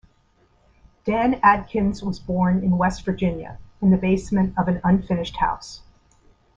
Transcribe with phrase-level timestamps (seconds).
[1.05, 5.83] Dan Adkins was born in West Virginia, in the basement of an unfinished house.